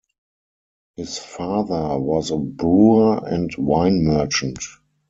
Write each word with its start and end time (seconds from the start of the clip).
His 0.95 1.19
father 1.19 1.99
was 1.99 2.31
a 2.31 2.37
brewer 2.37 3.19
and 3.23 3.51
wine 3.55 4.03
merchant. 4.03 4.57